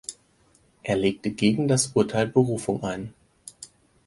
[0.81, 3.13] Er legte gegen das Urteil Berufung ein.